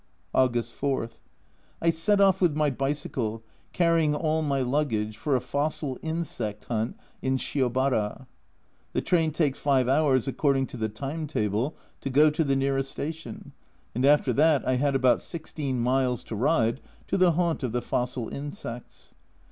[0.33, 1.11] August 4.
[1.79, 6.97] I set off with my bicycle, carrying all my luggage, for a fossil insect hunt
[7.21, 8.25] in Shiobara.
[8.93, 12.89] The train takes five hours, according to the time table, to go to the nearest
[12.89, 13.51] station,
[13.93, 17.71] and after that I had about 1 6 miles to ride to the haunt of
[17.71, 19.13] the fossil insects.